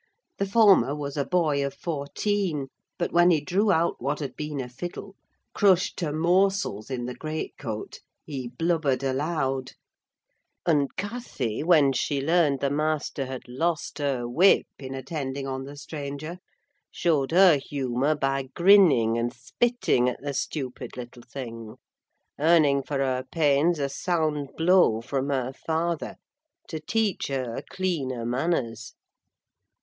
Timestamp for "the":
0.39-0.47, 7.05-7.13, 12.61-12.71, 15.65-15.77, 20.23-20.33